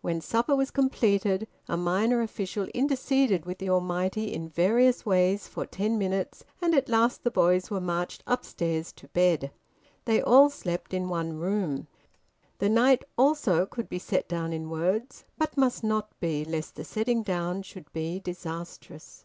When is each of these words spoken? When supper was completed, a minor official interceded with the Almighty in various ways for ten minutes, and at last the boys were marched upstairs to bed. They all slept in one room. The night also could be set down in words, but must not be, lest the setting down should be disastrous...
When 0.00 0.20
supper 0.20 0.56
was 0.56 0.72
completed, 0.72 1.46
a 1.68 1.76
minor 1.76 2.20
official 2.20 2.64
interceded 2.74 3.46
with 3.46 3.58
the 3.58 3.70
Almighty 3.70 4.32
in 4.34 4.48
various 4.48 5.06
ways 5.06 5.46
for 5.46 5.66
ten 5.66 5.96
minutes, 5.96 6.42
and 6.60 6.74
at 6.74 6.88
last 6.88 7.22
the 7.22 7.30
boys 7.30 7.70
were 7.70 7.80
marched 7.80 8.24
upstairs 8.26 8.90
to 8.94 9.06
bed. 9.06 9.52
They 10.04 10.20
all 10.20 10.50
slept 10.50 10.92
in 10.92 11.08
one 11.08 11.38
room. 11.38 11.86
The 12.58 12.68
night 12.68 13.04
also 13.16 13.66
could 13.66 13.88
be 13.88 14.00
set 14.00 14.26
down 14.28 14.52
in 14.52 14.68
words, 14.68 15.22
but 15.38 15.56
must 15.56 15.84
not 15.84 16.08
be, 16.18 16.44
lest 16.44 16.74
the 16.74 16.82
setting 16.84 17.22
down 17.22 17.62
should 17.62 17.92
be 17.92 18.18
disastrous... 18.18 19.24